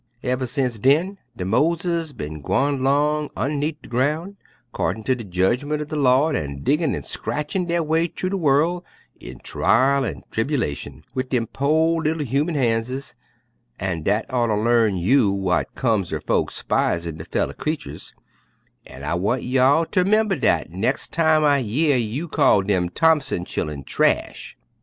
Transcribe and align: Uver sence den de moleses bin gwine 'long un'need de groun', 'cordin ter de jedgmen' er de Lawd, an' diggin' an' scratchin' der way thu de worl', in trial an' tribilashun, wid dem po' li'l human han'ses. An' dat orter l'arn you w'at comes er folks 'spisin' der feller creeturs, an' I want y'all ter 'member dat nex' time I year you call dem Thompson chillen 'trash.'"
Uver 0.23 0.47
sence 0.47 0.79
den 0.79 1.19
de 1.37 1.45
moleses 1.45 2.11
bin 2.11 2.41
gwine 2.41 2.81
'long 2.81 3.29
un'need 3.37 3.79
de 3.83 3.87
groun', 3.87 4.35
'cordin 4.73 5.03
ter 5.03 5.13
de 5.13 5.23
jedgmen' 5.23 5.79
er 5.79 5.85
de 5.85 5.95
Lawd, 5.95 6.35
an' 6.35 6.63
diggin' 6.63 6.95
an' 6.95 7.03
scratchin' 7.03 7.67
der 7.67 7.83
way 7.83 8.07
thu 8.07 8.27
de 8.27 8.35
worl', 8.35 8.83
in 9.19 9.37
trial 9.41 10.03
an' 10.03 10.23
tribilashun, 10.31 11.03
wid 11.13 11.29
dem 11.29 11.45
po' 11.45 11.97
li'l 11.97 12.23
human 12.25 12.55
han'ses. 12.55 13.13
An' 13.79 14.01
dat 14.01 14.25
orter 14.33 14.57
l'arn 14.57 14.97
you 14.97 15.29
w'at 15.31 15.75
comes 15.75 16.11
er 16.11 16.19
folks 16.19 16.55
'spisin' 16.55 17.17
der 17.17 17.25
feller 17.25 17.53
creeturs, 17.53 18.11
an' 18.87 19.03
I 19.03 19.13
want 19.13 19.43
y'all 19.43 19.85
ter 19.85 20.03
'member 20.03 20.35
dat 20.35 20.71
nex' 20.71 21.07
time 21.07 21.43
I 21.43 21.59
year 21.59 21.95
you 21.95 22.27
call 22.27 22.63
dem 22.63 22.89
Thompson 22.89 23.45
chillen 23.45 23.83
'trash.'" 23.83 24.57